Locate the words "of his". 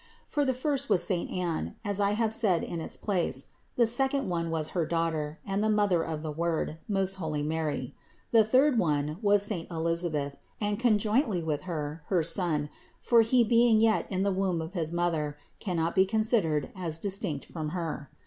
14.59-14.91